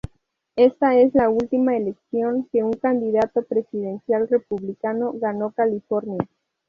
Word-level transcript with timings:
Esta 0.55 0.95
es 0.97 1.13
la 1.13 1.29
última 1.29 1.77
elección 1.77 2.47
que 2.51 2.63
un 2.63 2.73
candidato 2.73 3.43
presidencial 3.43 4.27
republicano 4.29 5.11
ganó 5.13 5.51
California. 5.51 6.27